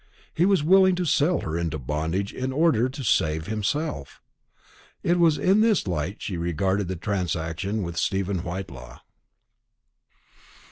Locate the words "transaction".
6.95-7.83